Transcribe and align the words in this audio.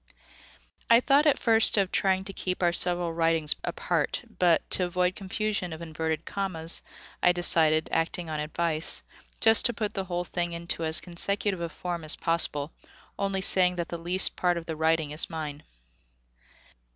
I 0.89 0.99
thought 0.99 1.27
at 1.27 1.37
first 1.37 1.77
of 1.77 1.91
trying 1.91 2.23
to 2.23 2.33
keep 2.33 2.63
our 2.63 2.73
several 2.73 3.13
writings 3.13 3.55
apart; 3.63 4.23
but, 4.39 4.67
to 4.71 4.85
avoid 4.85 5.15
confusion 5.15 5.73
of 5.73 5.81
inverted 5.83 6.25
commas, 6.25 6.81
I 7.21 7.33
decided, 7.33 7.87
acting 7.91 8.27
on 8.27 8.39
advice, 8.39 9.03
just 9.41 9.67
to 9.67 9.73
put 9.75 9.93
the 9.93 10.05
whole 10.05 10.23
thing 10.23 10.53
into 10.53 10.83
as 10.85 11.01
consecutive 11.01 11.61
a 11.61 11.69
form 11.69 12.03
as 12.03 12.15
possible, 12.15 12.71
only 13.19 13.41
saying 13.41 13.75
that 13.75 13.89
the 13.89 13.99
least 13.99 14.35
part 14.35 14.57
of 14.57 14.65
the 14.65 14.75
writing 14.75 15.11
is 15.11 15.29
mine. 15.29 15.61